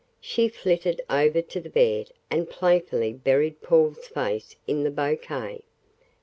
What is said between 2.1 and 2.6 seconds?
and